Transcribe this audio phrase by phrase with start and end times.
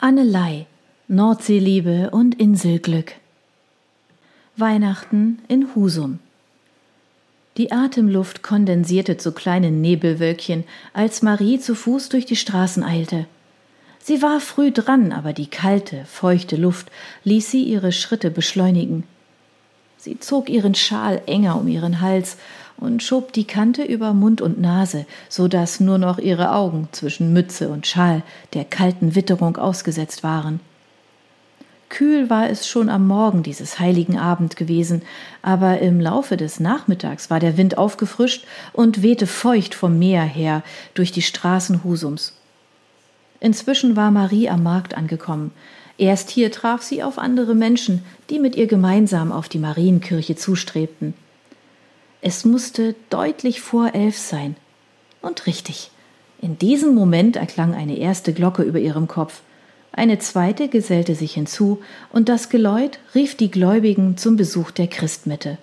[0.00, 0.66] Annelei,
[1.08, 3.14] Nordseeliebe und Inselglück.
[4.56, 6.20] Weihnachten in Husum.
[7.56, 13.26] Die Atemluft kondensierte zu kleinen Nebelwölkchen, als Marie zu Fuß durch die Straßen eilte.
[13.98, 16.92] Sie war früh dran, aber die kalte, feuchte Luft
[17.24, 19.02] ließ sie ihre Schritte beschleunigen.
[19.96, 22.36] Sie zog ihren Schal enger um ihren Hals
[22.78, 27.32] und schob die Kante über Mund und Nase, so dass nur noch ihre Augen zwischen
[27.32, 28.22] Mütze und Schal
[28.54, 30.60] der kalten Witterung ausgesetzt waren.
[31.88, 35.02] Kühl war es schon am Morgen dieses heiligen Abend gewesen,
[35.40, 40.62] aber im Laufe des Nachmittags war der Wind aufgefrischt und wehte feucht vom Meer her
[40.94, 42.34] durch die Straßen Husums.
[43.40, 45.52] Inzwischen war Marie am Markt angekommen.
[45.96, 51.14] Erst hier traf sie auf andere Menschen, die mit ihr gemeinsam auf die Marienkirche zustrebten.
[52.20, 54.56] Es musste deutlich vor elf sein.
[55.22, 55.90] Und richtig.
[56.40, 59.42] In diesem Moment erklang eine erste Glocke über ihrem Kopf.
[59.92, 61.80] Eine zweite gesellte sich hinzu,
[62.12, 65.58] und das Geläut rief die Gläubigen zum Besuch der Christmitte.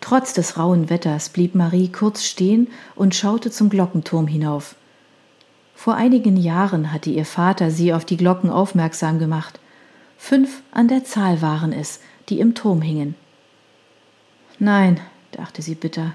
[0.00, 4.76] Trotz des rauen Wetters blieb Marie kurz stehen und schaute zum Glockenturm hinauf.
[5.74, 9.60] Vor einigen Jahren hatte ihr Vater sie auf die Glocken aufmerksam gemacht.
[10.18, 13.14] Fünf an der Zahl waren es, die im Turm hingen.
[14.58, 15.00] Nein,
[15.36, 16.14] dachte sie bitter.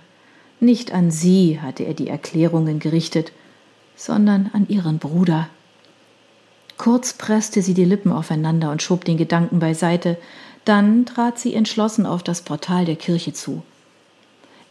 [0.60, 3.32] Nicht an sie hatte er die Erklärungen gerichtet,
[3.96, 5.48] sondern an ihren Bruder.
[6.78, 10.18] Kurz presste sie die Lippen aufeinander und schob den Gedanken beiseite,
[10.66, 13.64] dann trat sie entschlossen auf das Portal der Kirche zu.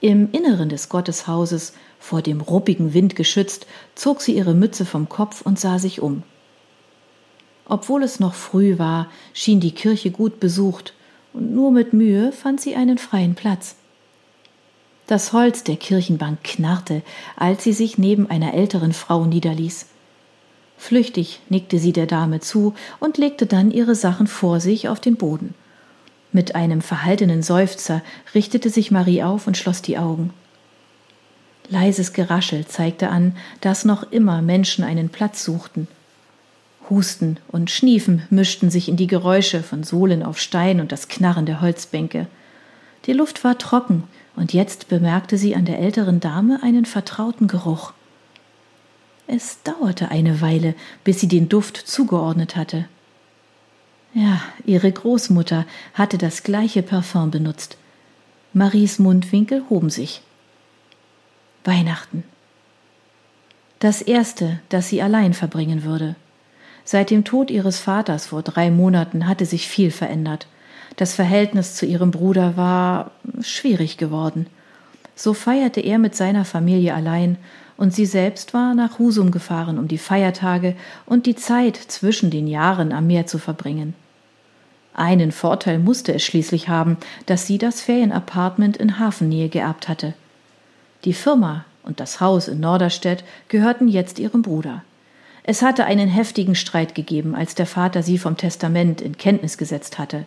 [0.00, 5.42] Im Inneren des Gotteshauses, vor dem ruppigen Wind geschützt, zog sie ihre Mütze vom Kopf
[5.42, 6.22] und sah sich um.
[7.66, 10.94] Obwohl es noch früh war, schien die Kirche gut besucht,
[11.32, 13.76] und nur mit Mühe fand sie einen freien Platz.
[15.10, 17.02] Das Holz der Kirchenbank knarrte,
[17.34, 19.86] als sie sich neben einer älteren Frau niederließ.
[20.78, 25.16] Flüchtig nickte sie der Dame zu und legte dann ihre Sachen vor sich auf den
[25.16, 25.54] Boden.
[26.30, 28.02] Mit einem verhaltenen Seufzer
[28.36, 30.32] richtete sich Marie auf und schloss die Augen.
[31.68, 35.88] Leises Geraschel zeigte an, dass noch immer Menschen einen Platz suchten.
[36.88, 41.46] Husten und Schniefen mischten sich in die Geräusche von Sohlen auf Stein und das Knarren
[41.46, 42.28] der Holzbänke.
[43.06, 44.04] Die Luft war trocken
[44.40, 47.92] und jetzt bemerkte sie an der älteren Dame einen vertrauten Geruch.
[49.26, 50.74] Es dauerte eine Weile,
[51.04, 52.86] bis sie den Duft zugeordnet hatte.
[54.14, 57.76] Ja, ihre Großmutter hatte das gleiche Parfum benutzt.
[58.54, 60.22] Maries Mundwinkel hoben sich.
[61.64, 62.24] Weihnachten.
[63.78, 66.16] Das erste, das sie allein verbringen würde.
[66.86, 70.46] Seit dem Tod ihres Vaters vor drei Monaten hatte sich viel verändert.
[71.00, 74.48] Das Verhältnis zu ihrem Bruder war schwierig geworden.
[75.16, 77.38] So feierte er mit seiner Familie allein,
[77.78, 82.46] und sie selbst war nach Husum gefahren, um die Feiertage und die Zeit zwischen den
[82.46, 83.94] Jahren am Meer zu verbringen.
[84.92, 90.12] Einen Vorteil musste es schließlich haben, dass sie das Ferienapartment in Hafennähe geerbt hatte.
[91.06, 94.84] Die Firma und das Haus in Norderstedt gehörten jetzt ihrem Bruder.
[95.44, 99.98] Es hatte einen heftigen Streit gegeben, als der Vater sie vom Testament in Kenntnis gesetzt
[99.98, 100.26] hatte.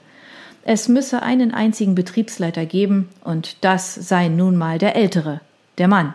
[0.66, 5.42] Es müsse einen einzigen Betriebsleiter geben, und das sei nun mal der Ältere,
[5.78, 6.14] der Mann.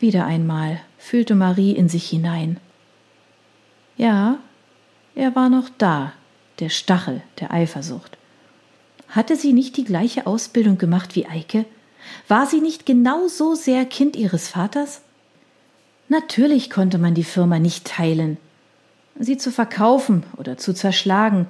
[0.00, 2.58] Wieder einmal fühlte Marie in sich hinein.
[3.96, 4.38] Ja,
[5.14, 6.12] er war noch da,
[6.58, 8.16] der Stachel der Eifersucht.
[9.08, 11.66] Hatte sie nicht die gleiche Ausbildung gemacht wie Eike?
[12.28, 15.02] War sie nicht genau so sehr Kind ihres Vaters?
[16.08, 18.38] Natürlich konnte man die Firma nicht teilen.
[19.18, 21.46] Sie zu verkaufen oder zu zerschlagen,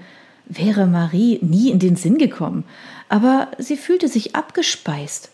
[0.51, 2.65] wäre Marie nie in den Sinn gekommen,
[3.09, 5.31] aber sie fühlte sich abgespeist.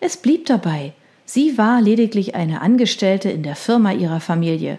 [0.00, 0.92] Es blieb dabei.
[1.24, 4.78] Sie war lediglich eine Angestellte in der Firma ihrer Familie.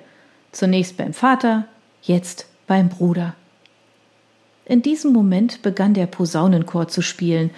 [0.52, 1.66] Zunächst beim Vater,
[2.02, 3.36] jetzt beim Bruder.
[4.66, 7.52] In diesem Moment begann der Posaunenchor zu spielen,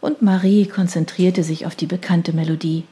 [0.00, 2.84] und Marie konzentrierte sich auf die bekannte Melodie.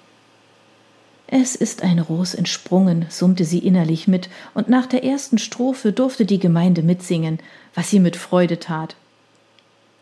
[1.30, 6.24] Es ist ein Ros entsprungen, summte sie innerlich mit, und nach der ersten Strophe durfte
[6.24, 7.38] die Gemeinde mitsingen,
[7.74, 8.96] was sie mit Freude tat.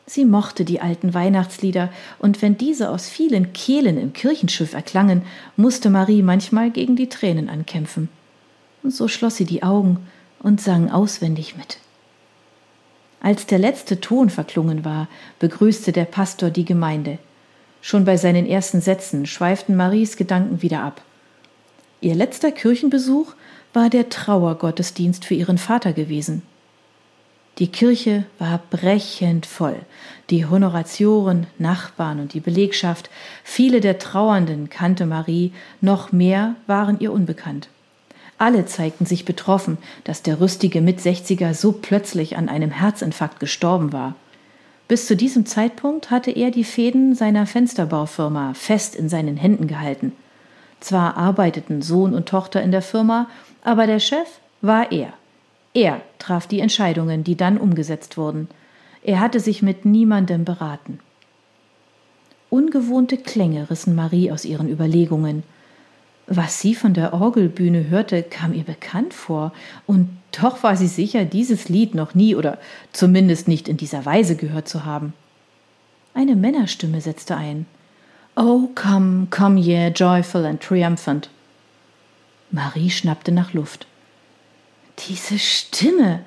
[0.06, 1.90] Sie mochte die alten Weihnachtslieder,
[2.20, 5.22] und wenn diese aus vielen Kehlen im Kirchenschiff erklangen,
[5.56, 8.08] musste Marie manchmal gegen die Tränen ankämpfen.
[8.84, 10.06] Und so schloss sie die Augen
[10.38, 11.78] und sang auswendig mit.
[13.20, 15.08] Als der letzte Ton verklungen war,
[15.40, 17.18] begrüßte der Pastor die Gemeinde.
[17.80, 21.02] Schon bei seinen ersten Sätzen schweiften Maries Gedanken wieder ab.
[22.00, 23.34] Ihr letzter Kirchenbesuch
[23.72, 26.42] war der Trauergottesdienst für ihren Vater gewesen.
[27.58, 29.76] Die Kirche war brechend voll.
[30.28, 33.08] Die Honoratioren, Nachbarn und die Belegschaft,
[33.44, 37.68] viele der Trauernden kannte Marie, noch mehr waren ihr unbekannt.
[38.36, 44.14] Alle zeigten sich betroffen, dass der rüstige Mitsechziger so plötzlich an einem Herzinfarkt gestorben war.
[44.88, 50.12] Bis zu diesem Zeitpunkt hatte er die Fäden seiner Fensterbaufirma fest in seinen Händen gehalten.
[50.80, 53.28] Zwar arbeiteten Sohn und Tochter in der Firma,
[53.62, 54.28] aber der Chef
[54.60, 55.12] war er.
[55.74, 58.48] Er traf die Entscheidungen, die dann umgesetzt wurden.
[59.02, 61.00] Er hatte sich mit niemandem beraten.
[62.48, 65.42] Ungewohnte Klänge rissen Marie aus ihren Überlegungen.
[66.26, 69.52] Was sie von der Orgelbühne hörte, kam ihr bekannt vor,
[69.86, 72.58] und doch war sie sicher, dieses Lied noch nie oder
[72.92, 75.12] zumindest nicht in dieser Weise gehört zu haben.
[76.14, 77.66] Eine Männerstimme setzte ein.
[78.38, 81.30] Oh, come, come ye, joyful and triumphant.
[82.50, 83.86] Marie schnappte nach Luft.
[84.98, 86.20] Diese Stimme!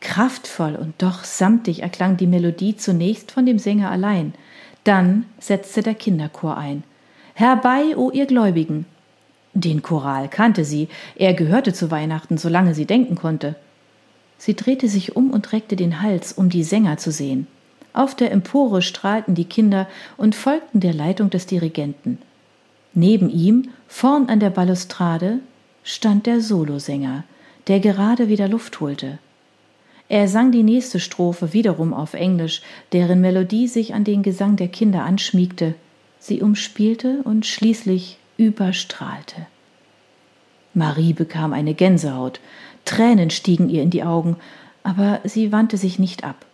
[0.00, 4.34] Kraftvoll und doch samtig erklang die Melodie zunächst von dem Sänger allein.
[4.84, 6.84] Dann setzte der Kinderchor ein.
[7.34, 8.86] Herbei, o ihr Gläubigen!
[9.52, 13.56] Den Choral kannte sie, er gehörte zu Weihnachten, solange sie denken konnte.
[14.38, 17.48] Sie drehte sich um und reckte den Hals, um die Sänger zu sehen.
[17.96, 19.88] Auf der Empore strahlten die Kinder
[20.18, 22.18] und folgten der Leitung des Dirigenten.
[22.92, 25.38] Neben ihm, vorn an der Balustrade,
[25.82, 27.24] stand der Solosänger,
[27.68, 29.18] der gerade wieder Luft holte.
[30.10, 32.60] Er sang die nächste Strophe wiederum auf Englisch,
[32.92, 35.74] deren Melodie sich an den Gesang der Kinder anschmiegte,
[36.18, 39.46] sie umspielte und schließlich überstrahlte.
[40.74, 42.40] Marie bekam eine Gänsehaut,
[42.84, 44.36] Tränen stiegen ihr in die Augen,
[44.82, 46.44] aber sie wandte sich nicht ab.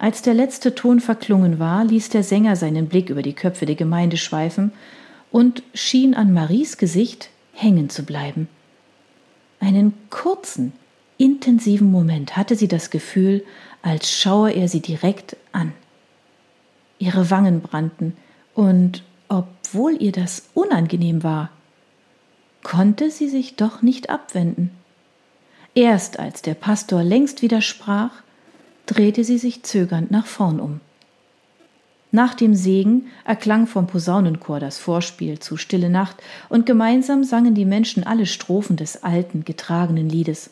[0.00, 3.74] Als der letzte Ton verklungen war, ließ der Sänger seinen Blick über die Köpfe der
[3.74, 4.72] Gemeinde schweifen
[5.30, 8.48] und schien an Maries Gesicht hängen zu bleiben.
[9.60, 10.72] Einen kurzen,
[11.18, 13.44] intensiven Moment hatte sie das Gefühl,
[13.82, 15.74] als schaue er sie direkt an.
[16.98, 18.16] Ihre Wangen brannten,
[18.54, 21.50] und obwohl ihr das unangenehm war,
[22.62, 24.70] konnte sie sich doch nicht abwenden.
[25.74, 28.22] Erst als der Pastor längst widersprach,
[28.90, 30.80] drehte sie sich zögernd nach vorn um.
[32.10, 36.16] Nach dem Segen erklang vom Posaunenchor das Vorspiel zu Stille Nacht,
[36.48, 40.50] und gemeinsam sangen die Menschen alle Strophen des alten, getragenen Liedes.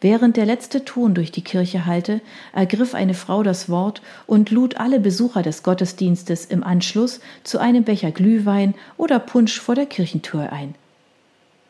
[0.00, 2.20] Während der letzte Ton durch die Kirche hallte,
[2.52, 7.82] ergriff eine Frau das Wort und lud alle Besucher des Gottesdienstes im Anschluss zu einem
[7.82, 10.76] Becher Glühwein oder Punsch vor der Kirchentür ein.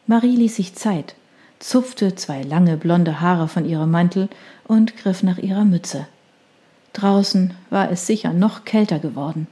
[0.06, 1.14] Marie ließ sich Zeit,
[1.62, 4.29] zupfte zwei lange blonde Haare von ihrem Mantel
[4.67, 6.06] und griff nach ihrer Mütze.
[6.93, 9.47] Draußen war es sicher noch kälter geworden.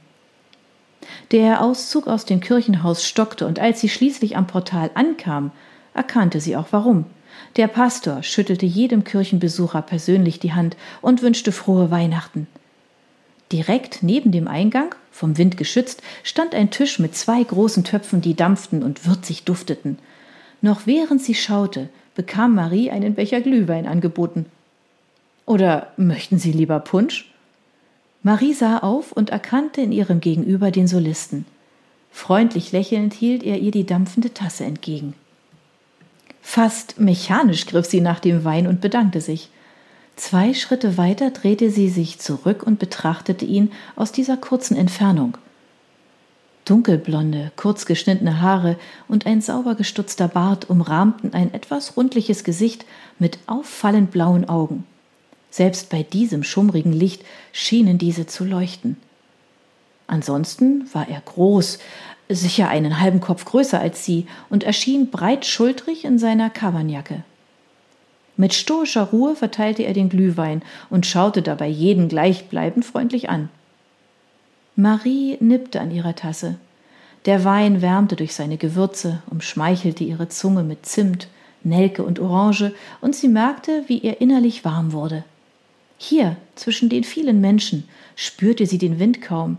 [1.31, 5.51] Der Auszug aus dem Kirchenhaus stockte, und als sie schließlich am Portal ankam,
[5.93, 7.05] erkannte sie auch warum.
[7.55, 12.47] Der Pastor schüttelte jedem Kirchenbesucher persönlich die Hand und wünschte frohe Weihnachten.
[13.51, 18.35] Direkt neben dem Eingang, vom Wind geschützt, stand ein Tisch mit zwei großen Töpfen, die
[18.35, 19.97] dampften und würzig dufteten.
[20.61, 21.89] Noch während sie schaute,
[22.21, 24.45] bekam Marie einen Becher Glühwein angeboten.
[25.47, 27.33] Oder möchten Sie lieber Punsch?
[28.21, 31.47] Marie sah auf und erkannte in ihrem Gegenüber den Solisten.
[32.11, 35.15] Freundlich lächelnd hielt er ihr die dampfende Tasse entgegen.
[36.43, 39.49] Fast mechanisch griff sie nach dem Wein und bedankte sich.
[40.15, 45.39] Zwei Schritte weiter drehte sie sich zurück und betrachtete ihn aus dieser kurzen Entfernung.
[46.71, 48.77] Dunkelblonde, kurz geschnittene Haare
[49.09, 52.85] und ein sauber gestutzter Bart umrahmten ein etwas rundliches Gesicht
[53.19, 54.85] mit auffallend blauen Augen.
[55.49, 58.95] Selbst bei diesem schummrigen Licht schienen diese zu leuchten.
[60.07, 61.77] Ansonsten war er groß,
[62.29, 67.25] sicher einen halben Kopf größer als sie, und erschien breitschultrig in seiner Kavernjacke.
[68.37, 73.49] Mit stoischer Ruhe verteilte er den Glühwein und schaute dabei jeden gleichbleibend freundlich an.
[74.81, 76.55] Marie nippte an ihrer Tasse.
[77.25, 81.27] Der Wein wärmte durch seine Gewürze, umschmeichelte ihre Zunge mit Zimt,
[81.63, 85.23] Nelke und Orange, und sie merkte, wie ihr innerlich warm wurde.
[85.99, 87.83] Hier, zwischen den vielen Menschen,
[88.15, 89.57] spürte sie den Wind kaum,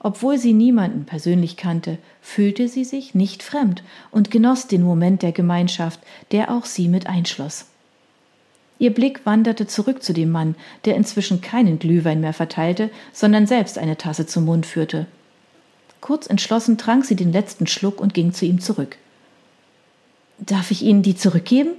[0.00, 5.30] obwohl sie niemanden persönlich kannte, fühlte sie sich nicht fremd und genoss den Moment der
[5.30, 6.00] Gemeinschaft,
[6.32, 7.66] der auch sie mit einschloss.
[8.80, 13.78] Ihr Blick wanderte zurück zu dem Mann, der inzwischen keinen Glühwein mehr verteilte, sondern selbst
[13.78, 15.06] eine Tasse zum Mund führte.
[16.00, 18.96] Kurz entschlossen trank sie den letzten Schluck und ging zu ihm zurück.
[20.38, 21.70] Darf ich Ihnen die zurückgeben?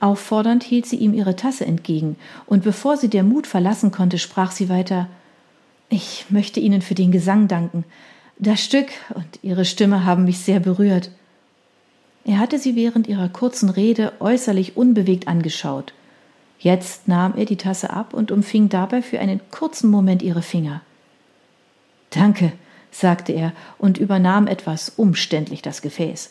[0.00, 4.52] Auffordernd hielt sie ihm ihre Tasse entgegen, und bevor sie der Mut verlassen konnte, sprach
[4.52, 5.08] sie weiter
[5.90, 7.84] ich möchte Ihnen für den Gesang danken.
[8.38, 11.10] Das Stück und Ihre Stimme haben mich sehr berührt.
[12.24, 15.94] Er hatte sie während ihrer kurzen Rede äußerlich unbewegt angeschaut.
[16.58, 20.80] Jetzt nahm er die Tasse ab und umfing dabei für einen kurzen Moment ihre Finger.
[22.10, 22.52] Danke,
[22.90, 26.30] sagte er und übernahm etwas umständlich das Gefäß.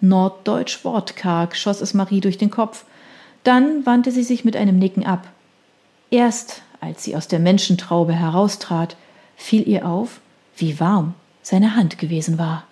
[0.00, 2.84] Norddeutsch wortkarg, schoss es Marie durch den Kopf.
[3.44, 5.28] Dann wandte sie sich mit einem Nicken ab.
[6.10, 8.96] Erst als sie aus der Menschentraube heraustrat,
[9.36, 10.20] fiel ihr auf,
[10.56, 12.64] wie warm seine Hand gewesen war.